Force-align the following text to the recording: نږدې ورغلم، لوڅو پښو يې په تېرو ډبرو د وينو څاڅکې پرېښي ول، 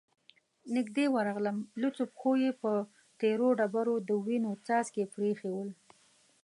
نږدې 0.75 1.05
ورغلم، 1.15 1.57
لوڅو 1.81 2.03
پښو 2.13 2.31
يې 2.43 2.51
په 2.61 2.71
تېرو 3.19 3.47
ډبرو 3.59 3.95
د 4.07 4.09
وينو 4.25 4.51
څاڅکې 4.65 5.03
پرېښي 5.13 5.49
ول، 5.53 5.69